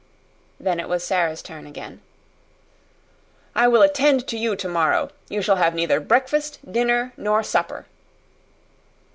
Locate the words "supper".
7.43-7.85